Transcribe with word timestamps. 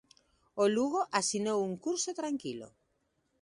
O 0.63 0.65
Lugo 0.75 1.01
asinou 1.19 1.59
un 1.67 1.73
curso 1.85 2.11
tranquilo. 2.21 2.67